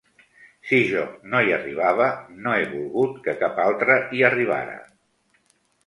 Si 0.69 0.79
jo 0.91 1.03
no 1.33 1.41
hi 1.49 1.53
arribava, 1.59 2.09
no 2.47 2.57
he 2.57 2.65
volgut 2.73 3.23
que 3.29 3.39
cap 3.45 3.63
altre 3.69 4.03
hi 4.17 4.29
arribara. 4.33 4.79